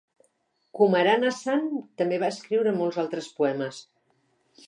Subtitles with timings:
[0.77, 1.67] Kumaran Asan
[2.01, 3.83] també va escriure molts altres poemes.